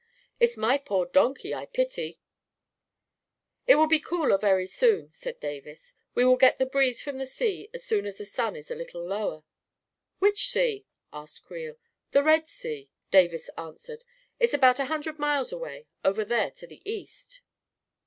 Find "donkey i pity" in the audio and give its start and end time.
1.05-2.13